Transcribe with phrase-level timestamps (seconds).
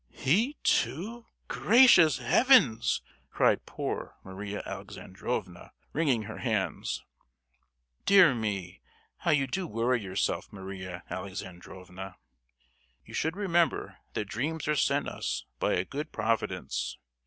[0.15, 2.81] "He, too—gracious Heaven!"
[3.29, 7.05] cried poor Maria Alexandrovna, wringing her hands.
[8.07, 8.81] "Dear me,
[9.17, 12.15] how you do worry yourself, Maria Alexandrovna.
[13.05, 16.97] You should remember that dreams are sent us by a good Providence.